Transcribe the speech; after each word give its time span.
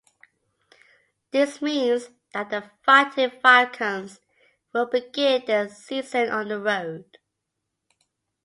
This 1.29 1.61
means 1.61 2.09
that 2.33 2.49
the 2.49 2.71
Fighting 2.83 3.29
Falcons 3.39 4.19
will 4.73 4.87
begin 4.87 5.43
their 5.45 5.69
season 5.69 6.31
on 6.31 6.47
the 6.47 6.59
road. 6.59 7.19